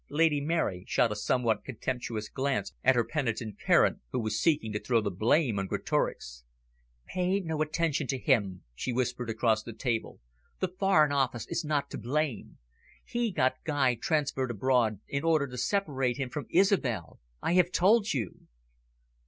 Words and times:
Lady 0.09 0.41
Mary 0.41 0.83
shot 0.87 1.11
a 1.11 1.15
somewhat 1.15 1.63
contemptuous 1.63 2.27
glance 2.27 2.73
at 2.83 2.95
her 2.95 3.03
penitent 3.03 3.59
parent, 3.59 3.99
who 4.11 4.19
was 4.19 4.41
seeking 4.41 4.73
to 4.73 4.79
throw 4.79 4.99
the 4.99 5.11
blame 5.11 5.59
on 5.59 5.67
Greatorex. 5.67 6.43
"Pay 7.05 7.41
no 7.41 7.61
attention 7.61 8.07
to 8.07 8.17
him," 8.17 8.63
she 8.73 8.91
whispered 8.91 9.29
across 9.29 9.61
the 9.61 9.73
table. 9.73 10.19
"The 10.59 10.69
Foreign 10.69 11.11
Office 11.11 11.45
is 11.49 11.63
not 11.63 11.91
to 11.91 11.99
blame. 11.99 12.57
He 13.05 13.31
got 13.31 13.63
Guy 13.63 13.93
transferred 13.93 14.49
abroad 14.49 14.99
in 15.07 15.23
order 15.23 15.45
to 15.45 15.55
separate 15.59 16.17
him 16.17 16.31
from 16.31 16.47
Isobel. 16.49 17.19
I 17.43 17.53
have 17.53 17.71
told 17.71 18.11
you." 18.11 18.47